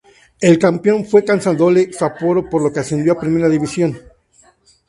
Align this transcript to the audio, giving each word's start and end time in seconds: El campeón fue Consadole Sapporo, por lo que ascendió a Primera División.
El 0.39 0.57
campeón 0.57 1.05
fue 1.05 1.23
Consadole 1.23 1.93
Sapporo, 1.93 2.49
por 2.49 2.63
lo 2.63 2.73
que 2.73 2.79
ascendió 2.79 3.13
a 3.13 3.19
Primera 3.19 3.47
División. 3.47 3.99